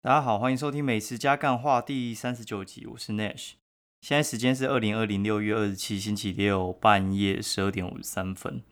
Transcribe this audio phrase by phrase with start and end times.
[0.00, 3.54] 大家好，欢迎收听《美食加干话》第三十九集，我是 Nash。
[4.00, 8.62] 现在时间是二零二零六月二十七星期六半夜十二点五十三分。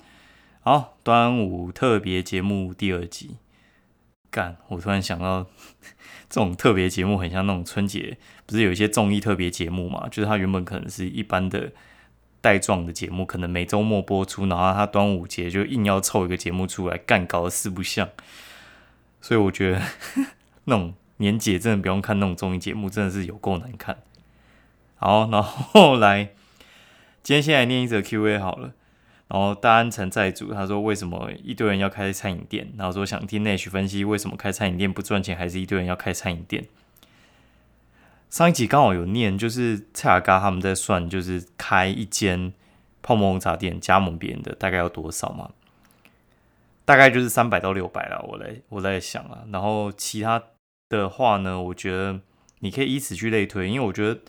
[0.60, 3.38] 好，端午特别节目第二集。
[4.30, 5.48] 干，我突然想到，
[6.30, 10.08] 这种特别节目很像那种春节，不是有一些综艺特别节目嘛？
[10.08, 11.72] 就是它原本可能是一般的
[12.40, 18.10] 带状的节目，可能每周末播出，然后它端午节就硬要凑一个节目出来，干搞得四不像。
[19.20, 19.82] 所以我觉得
[20.66, 20.94] 那种。
[21.18, 23.98] 年姐真的不用看那种综艺节目，真的是有够难看。
[24.96, 26.30] 好，然后来，
[27.22, 28.72] 今天先来念一则 Q&A 好了。
[29.28, 32.72] 然后大安城债主他说，为什么一堆人要开餐饮店？
[32.76, 36.66] 然后说想听 Nash 分析为什么开餐饮店不赚钱，还是一堆人要开餐饮店？
[38.30, 42.52] 上一集刚好有念，就是蔡雅嘎他们在算，就是开一间
[43.02, 45.50] 泡沫红茶店加盟别人的大概要多少嘛？
[46.84, 48.24] 大概就是三百到六百了。
[48.28, 50.42] 我来我在想啊，然后其他。
[50.88, 52.20] 的话呢，我觉得
[52.60, 54.20] 你可以以此去类推，因为我觉得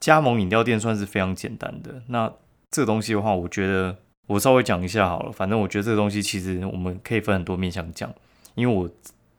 [0.00, 2.02] 加盟饮料店算是非常简单的。
[2.08, 2.32] 那
[2.70, 5.32] 这个东西的话，我觉得我稍微讲一下好了。
[5.32, 8.12] 反正我觉得这个东西其实我们可以分很多面向讲，
[8.54, 8.88] 因为我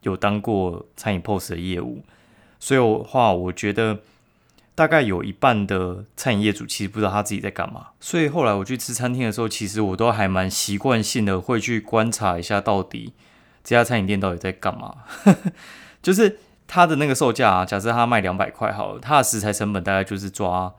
[0.01, 2.03] 有当过餐饮 POS 的业务，
[2.59, 3.99] 所以的话，我觉得
[4.75, 7.87] 大概有一半的餐饮业主其实不知道他自己在干嘛。
[7.99, 13.13] 所以后来我去吃餐厅的时候，其实我都还蛮习惯性的会去观察一下，到底
[13.63, 15.03] 这家餐饮店到底在干嘛。
[16.01, 20.73] 就是它的那个售价啊，假设它卖两百块好了，它的食材成本大概就是抓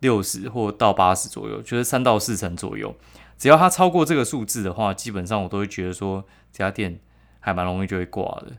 [0.00, 2.94] 六十或到八十左右，就是三到四成左右。
[3.38, 7.00] 只要它超过这个数字的话，基本上我都会觉得说这家店
[7.40, 8.52] 还蛮容易就会挂的。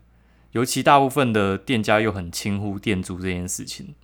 [0.52, 3.96] 尤其大部分的店家又很轻忽店主这件事情，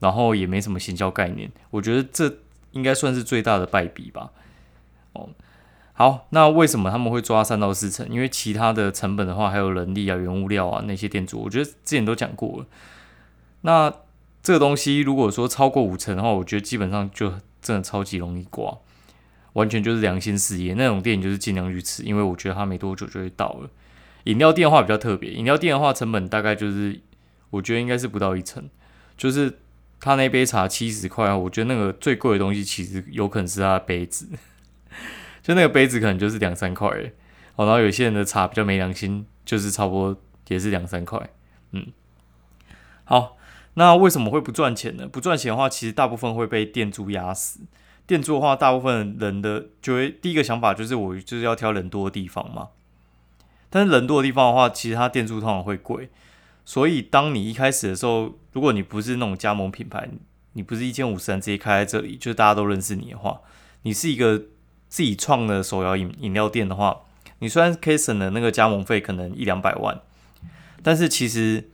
[0.00, 2.38] 然后也没什么行销概念，我觉得这
[2.72, 4.30] 应该算是最大的败笔吧。
[5.12, 5.30] 哦。
[5.98, 8.06] 好，那为什么他们会抓三到四成？
[8.10, 12.66] 因为其他的成本的话，还有人力啊、原物料啊那些店主，我觉得之前都讲过了。
[13.62, 13.90] 那
[14.42, 18.76] 这个东西如果说超过五成的话，我觉得基本上就真的超级容易挂，
[19.54, 20.74] 完全就是良心事业。
[20.74, 23.70] 那种店就是尽量去吃，因为我觉得它没多久就会到了。
[24.24, 27.00] 饮料店的话比较特别，饮料店的话成本大概就是
[27.48, 28.68] 我觉得应该是不到一成，
[29.16, 29.60] 就是
[29.98, 34.28] 他那杯茶七十块，我觉得那个最贵的东西其实有可能是他的杯子。
[35.46, 36.88] 就那个杯子可能就是两三块，
[37.54, 41.30] 哦，然后有些人的茶比较没良心，就是差不多也是两三块，
[41.70, 41.86] 嗯，
[43.04, 43.36] 好，
[43.74, 45.06] 那为什么会不赚钱呢？
[45.06, 47.60] 不赚钱的话，其实大部分会被店主压死。
[48.08, 52.70] 店主的话，大部分人的就会第一个想法就是我就是要挑人多的地方嘛。
[53.70, 56.10] 但是人多的地方的话，其实它店主通常会贵，
[56.64, 60.08] 所以当你一开始的时候，如果你不是那种加盟品牌，
[60.54, 63.42] 你不是一千五十人直接开在这里，就是大家都认识你的话，
[63.82, 64.46] 你是一个。
[64.88, 67.00] 自己创的手摇饮饮料店的话，
[67.40, 70.00] 你虽然可以省的那个加盟费可能一两百万，
[70.82, 71.68] 但是其实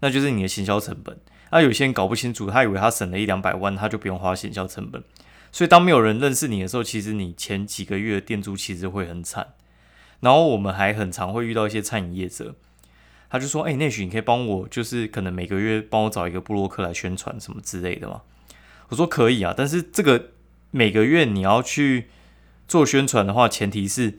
[0.00, 1.18] 那就是你的行销成本。
[1.50, 5.02] 那有些人搞不清楚，他以为他省了一两百万，他就不用花行销成本。
[5.50, 9.54] 所以当没有人认识你的时候，其实你前几个月的店租其实会很惨。
[10.20, 12.54] 然后我们还很常会遇到一些餐饮业者，
[13.30, 18.20] 他就说：“哎，那许你可以帮我，就是可能每个月帮我找一个布洛克来宣传什么之类的吗？”
[18.90, 20.30] 我说：“可以啊，但是这个
[20.70, 22.08] 每个月你要去。”
[22.68, 24.18] 做宣传的话，前提是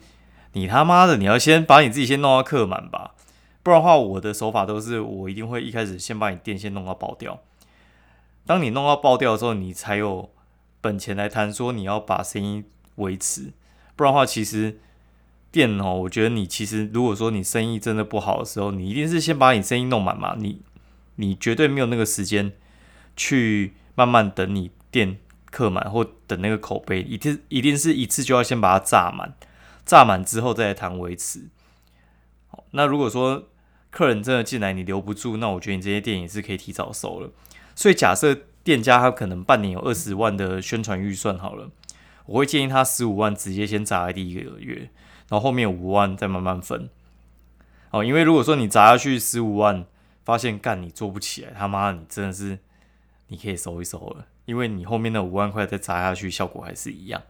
[0.54, 3.14] 你他妈的你要先把你自己先弄到客满吧，
[3.62, 7.40] 不然的话，我的手法都是我一定会一开始先把你店先弄到爆掉。
[8.48, 10.32] 当你弄到爆掉的时候，你才有
[10.82, 12.64] 本钱来谈说你要把生意
[12.96, 13.54] 维持。
[13.96, 14.80] 不然的话，其实
[15.52, 20.64] 店哦，我觉得你其实如果说你生意真的不好的时候，你一定是先把你生意弄满嘛，你
[21.18, 22.52] 你绝对没有那个时间
[23.16, 25.20] 去慢慢等你店。
[25.52, 29.34] 客满或等那个口碑，一定一定是一次就要先把它炸满，
[29.86, 31.50] 炸满之后再来谈维持。
[32.48, 33.48] 好，那如果说
[33.90, 37.32] 客人真的进来你留不住，那我觉得你这些店也是可以提早收了。
[37.76, 41.70] 所以假设店家他可能半年有二十万的宣传预算好了，
[42.26, 44.92] 我会建议他十五万直接先砸在第一个月，
[45.30, 46.90] 然后后面五万再慢慢分。
[47.92, 49.86] 哦，因为如果说你砸下去十五万，
[50.24, 52.60] 发现干你做不起来，他妈你真的是
[53.30, 54.28] 你可以收一收了。
[54.46, 57.24] 因为你后面的五万块再砸下去，效果还是一样。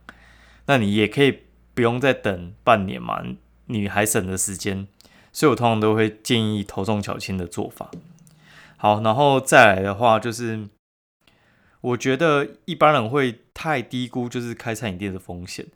[0.66, 1.44] 那你也可以
[1.74, 3.24] 不用再等半年嘛，
[3.68, 4.88] 你还省了时间。
[5.31, 7.92] 所以我通常都会建议头重脚轻的做法。
[8.78, 10.68] 好，然后再来的话，就是
[11.81, 15.68] 我觉得一般人会太低估就是开餐饮店的风险。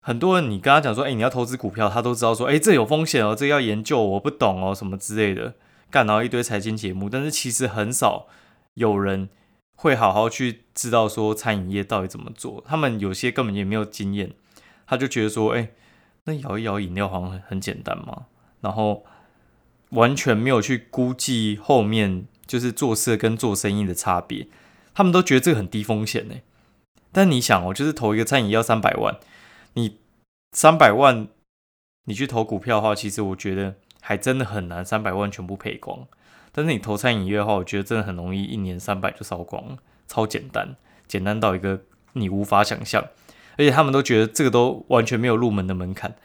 [0.00, 5.54] 很多人你跟他讲说，哎，你要投资股票，他都知道说，哎，这有风险哦，这要研究，我不懂哦，什么之类的，
[5.90, 8.26] 干到一堆财经节目，但是其实很少
[8.74, 9.28] 有人。
[9.82, 14.34] 会好好去知道说餐饮业到底怎么做，他们有些根本也没有经验，
[14.86, 15.70] 他就觉得说，哎，
[16.24, 18.26] 那摇一摇饮料好像很很简单嘛。
[18.60, 19.06] 然后
[19.92, 24.48] 完全没有去估计后面就是做事跟做生意的差别，
[24.92, 26.34] 他们都觉得这个很低风险呢。
[27.10, 29.18] 但你想哦，就是投一个餐饮要三百万，
[29.72, 29.96] 你
[30.52, 31.28] 三百万
[32.04, 36.06] 你去投股票的话，其实我觉得还真的很难三百万全部赔光。
[36.60, 40.76] 但是你投餐饮业的话，我觉得真的很容易，一年三百就烧光，超简单，
[41.08, 43.02] 简单到一个你无法想象。
[43.56, 46.16] 而且他们都觉得这个都完全没有入门的门槛，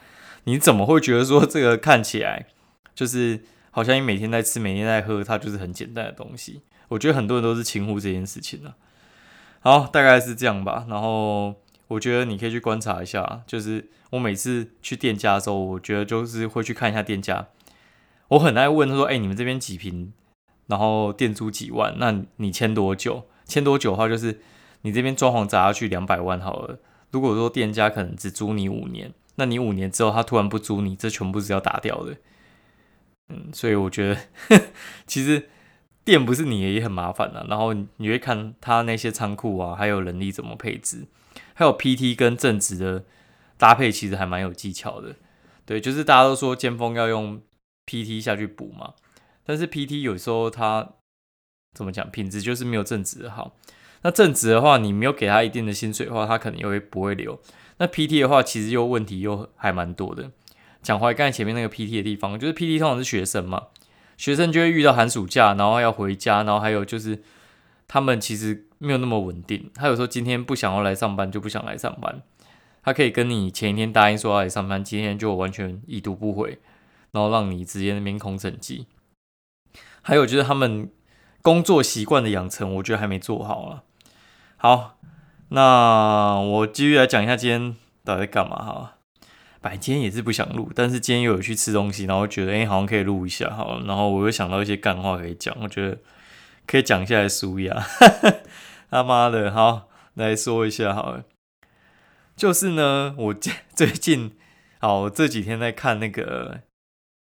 [0.43, 2.47] 你怎么会觉得说这个看起来
[2.93, 6.61] 就是好像你每天在吃、每天在喝，它就是很简单的东西？
[6.89, 8.75] 我觉得很多人都是轻忽这件事情了。
[9.61, 10.85] 好，大概是这样吧。
[10.89, 11.55] 然后
[11.87, 17.47] 我觉得你可以去观察一下，就是我每次去店家的时候，我觉得就是会去看一下店家。
[18.27, 20.11] 我很爱问他说：“哎，你们这边几瓶？
[20.67, 21.95] 然后店租几万？
[21.97, 23.27] 那你签多久？
[23.45, 24.41] 签多久的话，就是
[24.81, 26.79] 你这边装潢砸下去两百万好了。”
[27.12, 32.17] 如果说店家可能只租你五年，那你五年之后他突然不租你，这全部是要打掉的。
[33.29, 34.62] 嗯，所以我觉得
[35.07, 35.50] 其实
[36.03, 37.45] 店不是你也很麻烦的。
[37.50, 41.07] 然后你会看他那些仓库啊，还有人力怎么配置，
[41.53, 43.06] 还有 PT 跟正职的
[43.57, 45.15] 搭配，其实还蛮有技巧的。
[45.65, 47.41] 对，就是大家都说尖峰要用
[47.85, 48.94] PT 下去补嘛，
[49.45, 50.89] 但是 PT 有时候他
[51.74, 53.56] 怎么讲，品质就是没有正职的好。
[54.01, 57.39] 那正职的话，你没有给他一定的薪水的话，他可能又会不会留。
[57.77, 60.31] 那 PT 的话，其实又问题又还蛮多的。
[60.81, 63.68] 讲回来刚才前面那个 PT 的地方，就是 PT 通常是学生嘛，
[64.18, 67.24] 学生就会遇到寒暑假，然后要回家，然后还有就是
[67.88, 69.71] 他们其实没有那么稳定。
[69.74, 72.21] 他有时候今天不想要来上班，就不想来上班。
[72.83, 76.59] 他可以跟你前一天答应说要来上班，今天就完全已读不回，
[77.12, 78.86] 然后让你直接那边空成绩。
[80.07, 80.92] 还有就是他们
[81.42, 83.81] 工作习惯的养成，我觉得还没做好啊。
[84.56, 85.00] 好，
[85.50, 88.98] 那我继续来讲一下今天到底在干嘛哈。
[89.62, 95.98] 白天也是不想录，但是今天又有去吃东西，然后觉得哎好像可以录一下好，然后我又想到一些干话可以讲，我觉得
[96.68, 97.84] 可以讲一下来舒压。
[98.92, 101.24] 他妈的，好来说一下好了，
[102.36, 104.38] 就是呢，我最近
[104.80, 106.60] 好这几天在看那个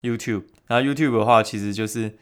[0.04, 2.20] YouTube，然后 YouTube 的话，其实就是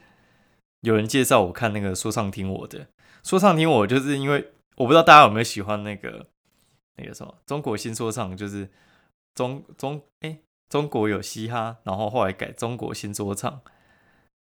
[0.85, 2.87] 有人介绍我看那个说唱听我的，
[3.23, 4.51] 说唱听我就是因为。
[4.77, 6.27] 我不知道大家有没有喜欢那个
[6.97, 8.69] 那个什么中国新说唱，就是
[9.33, 13.61] 中中哎中国有嘻哈，然后后来改中国新说唱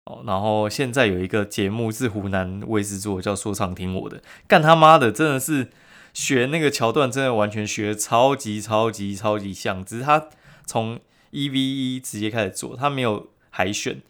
[0.04, 5.70] 哦，然后现在有一个节目是湖南卫视做，叫说唱听我的，干他妈的真的是
[6.12, 10.28] 学那个桥段，真的完全学超级超级超级像，只是他
[10.66, 11.00] 从
[11.30, 14.02] 一 v 一直接开始做，他没有海选，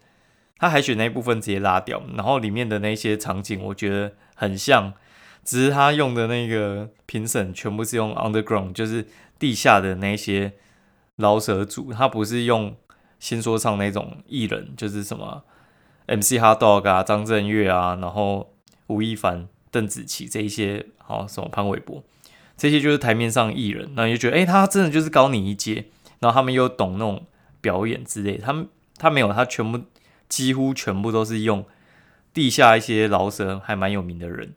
[0.59, 4.93] 他海选那一部分直接拉掉，然后里面的那些场景我觉得很像。
[5.41, 9.07] 只是他用的那个评审全部是用 underground，就是
[9.39, 10.53] 地下的那些
[11.15, 12.75] 饶舌组，他不是用
[13.19, 15.43] 新说唱那种艺人，就是什么
[16.05, 18.53] MC Hot Dog 啊、张震岳啊，然后
[18.87, 22.03] 吴亦凡、邓紫棋这一些，好什么潘玮柏，
[22.55, 25.85] 这些就是台面上艺人，那就觉得，哎，他真的就是高你一阶，
[26.19, 27.25] 然后他们又懂那种
[27.61, 28.67] 表演之类，他们
[28.97, 29.79] 他没有，他全部
[30.29, 31.65] 几乎全部都是用
[32.33, 34.55] 地下一些饶舌还蛮有名的人。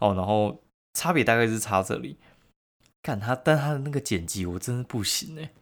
[0.00, 0.60] 哦，然后
[0.94, 2.16] 差别大概是差这里，
[3.04, 5.52] 看他，但他的那个剪辑我真的不行哎，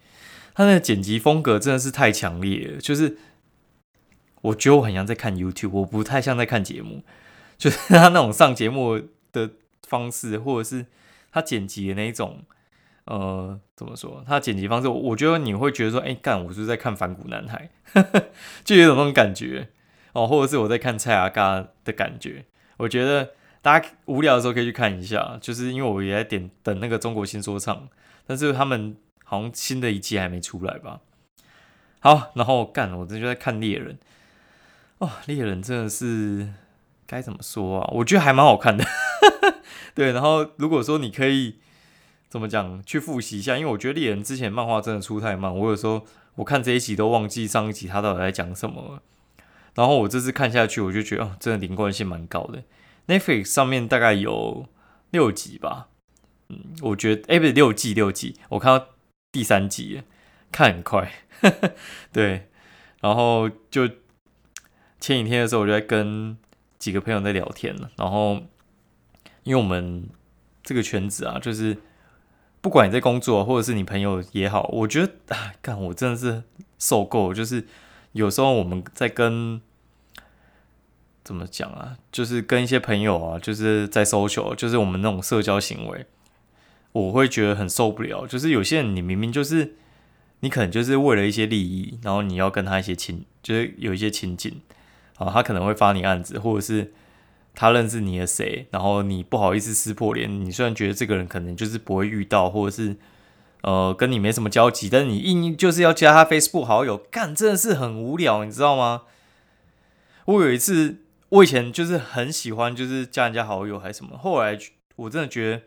[0.55, 3.19] 他那个剪辑风格真的是太强烈了，就是
[4.41, 7.05] 我觉得我很像在看 YouTube，我不太像在看节目，
[7.59, 8.99] 就是他那种上节目
[9.33, 9.51] 的
[9.87, 10.87] 方式，或者是
[11.31, 12.45] 他剪辑的那一种，
[13.11, 14.23] 呃，怎么说？
[14.27, 17.71] 他剪辑方式，我觉得你会觉得说，哎，干，我是在看反骨男孩，
[18.65, 19.69] 就有种那种感觉
[20.13, 22.47] 哦，或者是我在看蔡阿嘎的感觉，
[22.79, 23.31] 我觉得。
[23.63, 27.91] 大家无聊的时候可以去看一下，就是因为我也在点等那个中国新说唱，
[28.27, 31.01] 但是他们好像新的一季还没出来吧。
[31.99, 33.99] 好，然后干，我这就在看猎人。
[34.97, 36.55] 哦，猎人真的是
[37.07, 37.91] 该怎么说啊？
[37.97, 38.83] 我觉得还蛮好看的。
[39.95, 41.59] 对，然后如果说你可以
[42.31, 46.07] 怎么讲去复习一下，因为我觉得猎人之前漫画真的出太慢，我有时候
[46.37, 49.03] 我看这一集都忘记上一集他到底在讲什么了。
[49.75, 52.63] 然后我这次看下去，我就觉得哦，真的连贯性蛮高的。
[53.07, 54.67] Netflix 上面大概有
[55.11, 55.89] 六集吧，
[56.49, 58.87] 嗯，我觉得哎，不是六季六季，我看到
[59.33, 60.03] 第三集，
[60.53, 61.13] 看很快，
[62.13, 62.49] 对，
[63.01, 63.89] 然后就
[65.01, 66.37] 前几天的时候，我就在跟
[66.79, 68.35] 几个朋友在聊天了，然后
[69.43, 70.09] 因为我们
[70.63, 71.77] 这个圈子啊，就是
[72.61, 76.43] 不管你在工作或者是你朋友也好，我觉得啊，干我真的是
[76.79, 77.67] 受够，就是
[78.13, 79.61] 有时候我们在跟。
[81.23, 81.97] 怎么讲啊？
[82.11, 86.07] 就是跟一些朋友啊，就是在 social，就是我们那种社交行为，
[86.91, 88.27] 我会觉得很受不了。
[88.27, 89.77] 就是有些人，你明明就是
[90.41, 94.61] 你可能就是为了一些利益，然后你要跟他一些亲，就是有一些亲近
[95.19, 96.93] 啊，他可能会发你案子，或者是
[97.55, 102.97] 他认识你的谁，然后你不好意思撕破脸，你虽然觉得这个人可能就是不会遇到，或者是
[103.63, 109.03] 呃跟你没什么交集，但是你硬就是要加他 Facebook 好友，干真的是很无聊，你知道吗？
[110.25, 114.59] 我有一次，我以前就是很喜欢就是加人家好友还是什么，后来
[114.97, 115.63] 我真的觉得。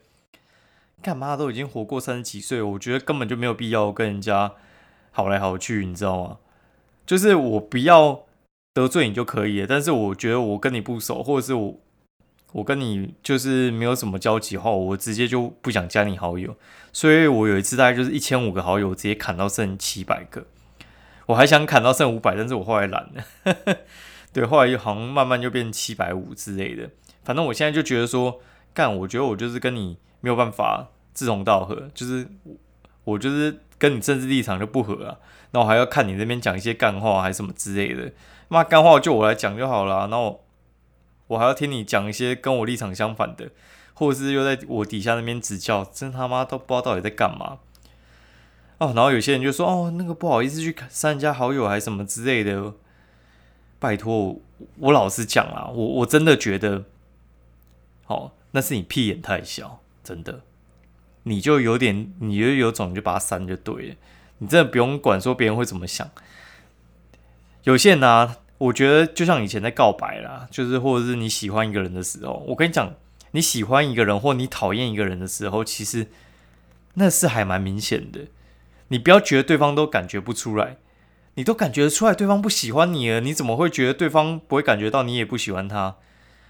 [1.01, 4.53] 干嘛都已经活过三十几岁，我觉得根本就没有必要跟人家
[5.11, 6.37] 好来好去，你知道吗？
[7.05, 8.23] 就是我不要
[8.73, 11.79] 得罪你就可以了，但是我觉得我跟你不熟，或者是我
[12.53, 16.55] 我跟你就是没有什么交集后，我直接就不想加你好友。
[16.91, 20.45] 所以我有一次大概就是一千五个好友，直接砍到剩七百个。
[21.27, 23.57] 我还想砍到剩五百，但是我后来懒了。
[24.33, 26.89] 对，后来又好像慢慢就变七百五之类的。
[27.23, 28.41] 反正我现在就觉得说，
[28.73, 29.97] 干，我觉得我就是跟你。
[30.23, 32.25] 没有办法志同道合，就是
[33.03, 35.17] 我就是跟你政治立场就不合啊，
[35.51, 38.09] 那我还要看你那边讲一些干话还是什么之类的，
[38.47, 40.43] 妈干话就我来讲就好了，然后
[41.27, 43.49] 我还要听你讲一些跟我立场相反的，
[43.93, 47.59] 或者是又在我底下那边指教，真他妈都不知道到底在干嘛
[48.77, 48.93] 哦。
[48.95, 52.73] 然后有些人就说哦，那个不好意思去删人家好友还是什么之类的，
[53.79, 54.39] 拜托
[54.79, 56.85] 我老实讲啊，我我真的觉得，
[58.05, 59.79] 好，那是你屁眼太小。
[60.03, 60.41] 真的，
[61.23, 63.95] 你就有点，你就有种，就把它删就对了。
[64.39, 66.11] 你真的不用管说别人会怎么想。
[67.63, 72.93] 有些人呢，我觉得就像以前在告白啦，就是或者是你喜欢一个人的时候，我跟你讲，
[73.31, 76.07] 你喜欢一个人或你讨厌一个人的时候，其实
[76.95, 78.21] 那是还蛮明显的。
[78.89, 80.77] 你不要觉得对方都感觉不出来，
[81.35, 85.95] 你都感觉出来对方不喜欢你了，你怎么会觉得对方不会感觉到你也不喜欢他？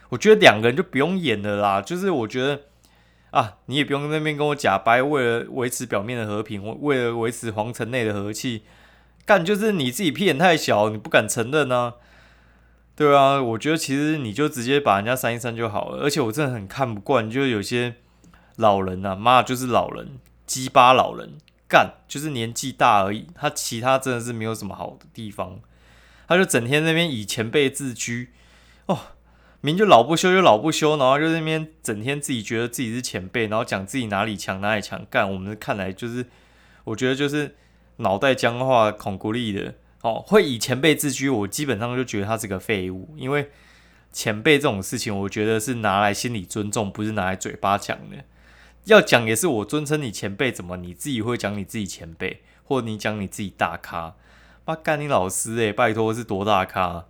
[0.10, 2.62] 我觉得两个人就不用演了啦，就是我觉得。
[3.32, 8.62] 啊，你也不用那边跟我假掰，为了维持表面的和平，为了维持皇城内的和气，
[9.26, 11.94] 干就是你自己屁眼太小，你不敢承认呢？
[12.96, 16.04] 对啊，我觉得其实你就直接把人家删一删就好了。
[16.04, 17.96] 而且我真的很看不惯，就有些
[18.58, 21.38] 老人啊，妈就是老人，鸡巴老人，
[21.68, 25.60] 干就是年纪大而已，他其他真的是没有什么好的地方，
[26.28, 28.30] 他就整天那边以前辈自居，
[28.86, 29.00] 哦。
[29.66, 36.26] 明就老不休，就老不休，然后就那边整天自己觉得自己是前辈，然后讲自己哪里强哪里强，干我们看来就是，
[36.84, 37.56] 我觉得就是
[38.04, 43.50] 脑袋僵化、恐孤立的哦，会以前辈自居，我基本上就觉得他是个废物，因为
[44.12, 48.18] 前辈这种事情，我觉得是拿来心理尊重，不是拿来嘴巴讲的。
[48.86, 54.14] 要讲也是我尊称你前辈，怎么你自己会讲你自己前辈，或者你讲你自己大咖？
[54.66, 57.06] 妈干你老师诶，拜托是多大咖？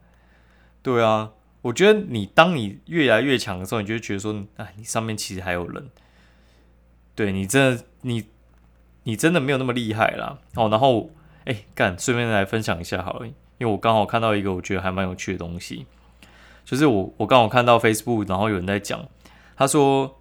[0.82, 1.32] 对啊。
[1.64, 5.90] 我觉得你当你越来越强的时候，你就觉得说，哎，你上面其实还有人，
[7.16, 8.26] 对你真的，你
[9.04, 10.38] 你真的没有那么厉害啦。
[10.56, 11.10] 哦，然后，
[11.46, 15.86] 哎，干，顺便来分享一下好了，因为我刚好看到一个我觉得还蛮有趣的东西，
[16.66, 19.08] 就是我我刚好看到 Facebook，然后有人在讲，
[19.56, 20.20] 他说，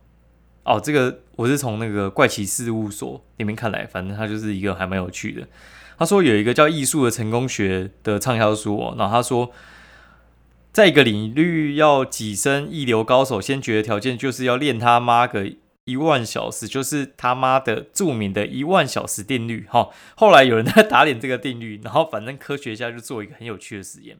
[0.65, 5.47] 哦，这个我是从那个怪奇事务所里面看来，反正他就是一个还蛮有趣的。
[5.99, 9.51] 他说有一个叫艺术的成功学的畅销书哦，然后他说。
[10.73, 15.47] 在一个领域要跻身一流高手，先决条件就是要练他妈个
[15.85, 19.67] 一万小时，就是他妈的著名的一万小时定律。
[19.69, 24.19] 哈，后来有人在打脸这个定律，然后反正科学家就做一个很有趣的实验。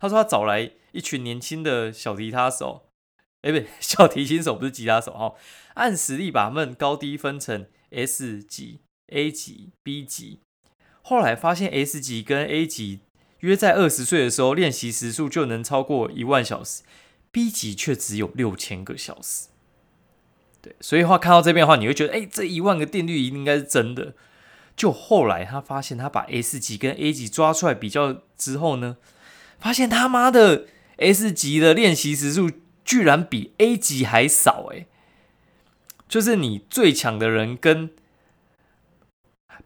[0.00, 2.86] 他说他找来一群年轻的小提他手，
[3.42, 5.34] 哎，不， 小提琴手不是吉他手哈，
[5.74, 10.40] 按实力把他们高低分成 S 级、A 级、B 级。
[11.02, 13.00] 后来发现 S 级跟 A 级。
[13.40, 16.84] 约在二十岁的时候，练习时数就能超过一万小时
[17.32, 19.48] ，B 级却只有六千个小时。
[20.62, 24.14] 对，所以话看到这边的话，你会觉得，哎，这一万个定律一定应该是真的。
[24.74, 28.96] 就后来他发现，他把 S 级跟 A 级抓出来比较之后呢，
[29.58, 30.66] 发现他妈的
[30.96, 32.50] S 级的练习时数
[32.84, 34.86] 居然比 A 级还少，哎，
[36.08, 37.90] 就是你最强的人跟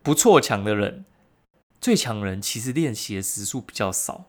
[0.03, 1.05] 不错强的人。
[1.79, 4.25] 最强人其实练习的时数比较少。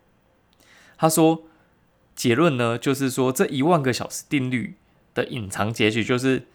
[0.98, 1.44] 他说，
[2.14, 4.76] 结论呢，就是说这一万个小时定律
[5.16, 6.46] 的隐藏结局就是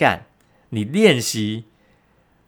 [0.00, 0.24] 干，
[0.70, 1.64] 你练习，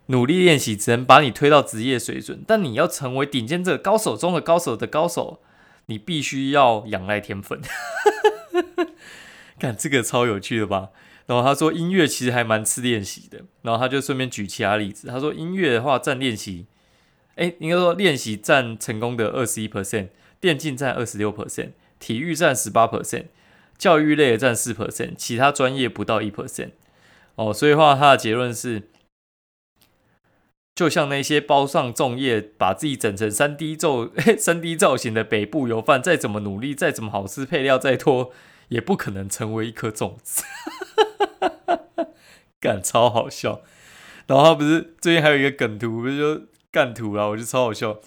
[0.07, 2.43] 努力练习，只能把你推到职业水准。
[2.47, 5.43] 但你要成为顶尖这个高手中的高手的高手，
[5.85, 7.61] 你必须要仰赖天分。
[9.61, 10.93] 干这个超有趣的吧？
[11.27, 13.43] 然后他说，音乐其实还蛮吃练习的。
[13.61, 15.09] 然后他就顺便举其他例子。
[15.09, 16.65] 他说，音乐的话占练习。
[17.35, 20.09] 哎，应该说练习占成功的二十一 percent，
[20.41, 23.27] 电竞占二十六 percent，体育占十八 percent，
[23.77, 26.71] 教育类占四 percent，其他专业不到一 percent。
[27.37, 28.91] 哦，所以话他的结论是，
[30.75, 34.09] 就像那些包上粽叶，把自己整成三 D 造
[34.39, 38.31] 三 D 造型的北部油饭，再怎么努力，再怎么好吃，配料再多，
[38.69, 40.45] 也不可能成为一颗粽子。
[42.61, 43.63] 干超好笑。
[44.27, 47.99] 然后他不是最近还有一个梗图，不是就干图啦，我就超好笑。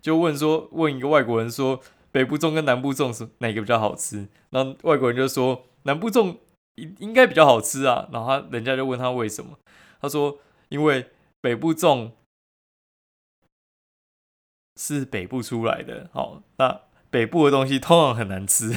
[0.00, 1.80] 就问说，问一个外国人说，
[2.12, 4.28] 北部粽跟南部粽是哪个比较好吃？
[4.50, 6.36] 然后外国人就说，南部粽
[6.76, 8.08] 应应该比较好吃啊。
[8.12, 9.58] 然后他人家就问他为什么，
[10.00, 10.38] 他说，
[10.68, 12.12] 因为北部粽
[14.76, 18.72] 是北部出来的，好，那北部的东西通常很难吃，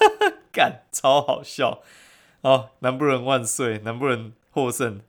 [0.50, 1.82] 干超好笑。
[2.42, 5.00] 好，南部人万岁，南部人获胜。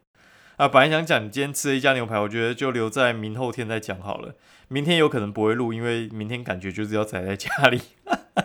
[0.57, 4.35] 啊，本来想讲你今天吃了一家牛排，我觉得就留在明后天再讲好了。
[4.67, 7.81] 明天有可能不会录，因为明天感觉就是要宅在家里。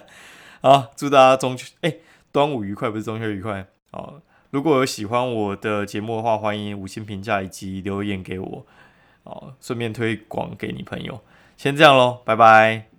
[0.63, 1.97] 好，祝大家中秋哎，
[2.33, 3.67] 端午愉快，不是中秋愉快。
[3.93, 8.67] 哦，如果有喜欢我的节目的话，欢迎五星评价以及留言给我。
[9.25, 11.21] 哦，顺便推广给你朋友。
[11.57, 12.98] 先这样喽，拜拜。